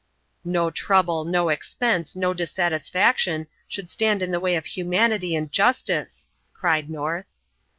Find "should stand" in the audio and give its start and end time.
3.67-4.23